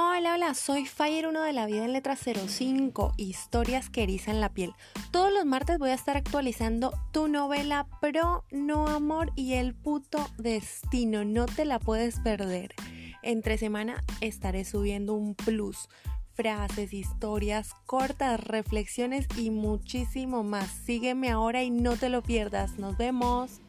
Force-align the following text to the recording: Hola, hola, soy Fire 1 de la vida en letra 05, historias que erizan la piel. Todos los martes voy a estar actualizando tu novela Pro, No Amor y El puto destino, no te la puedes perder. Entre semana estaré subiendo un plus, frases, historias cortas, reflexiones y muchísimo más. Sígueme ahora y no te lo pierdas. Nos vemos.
Hola, 0.00 0.34
hola, 0.34 0.54
soy 0.54 0.86
Fire 0.86 1.26
1 1.26 1.42
de 1.42 1.52
la 1.52 1.66
vida 1.66 1.84
en 1.84 1.92
letra 1.92 2.14
05, 2.14 3.14
historias 3.16 3.90
que 3.90 4.04
erizan 4.04 4.40
la 4.40 4.54
piel. 4.54 4.72
Todos 5.10 5.32
los 5.32 5.44
martes 5.44 5.76
voy 5.80 5.90
a 5.90 5.94
estar 5.94 6.16
actualizando 6.16 6.92
tu 7.10 7.26
novela 7.26 7.88
Pro, 8.00 8.44
No 8.52 8.86
Amor 8.86 9.32
y 9.34 9.54
El 9.54 9.74
puto 9.74 10.24
destino, 10.38 11.24
no 11.24 11.46
te 11.46 11.64
la 11.64 11.80
puedes 11.80 12.20
perder. 12.20 12.76
Entre 13.24 13.58
semana 13.58 14.04
estaré 14.20 14.64
subiendo 14.64 15.14
un 15.14 15.34
plus, 15.34 15.88
frases, 16.32 16.92
historias 16.92 17.74
cortas, 17.84 18.38
reflexiones 18.38 19.26
y 19.36 19.50
muchísimo 19.50 20.44
más. 20.44 20.70
Sígueme 20.70 21.28
ahora 21.28 21.64
y 21.64 21.70
no 21.70 21.96
te 21.96 22.08
lo 22.08 22.22
pierdas. 22.22 22.78
Nos 22.78 22.96
vemos. 22.96 23.60